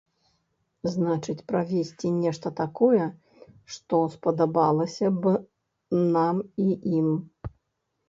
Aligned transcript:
Значыць 0.93 1.43
правесці 1.51 2.07
нешта 2.23 2.47
такое, 2.61 3.05
што 3.77 4.03
спадабалася 4.17 5.15
б 5.23 5.37
нам 6.19 6.37
і 6.69 6.71
ім. 6.99 7.17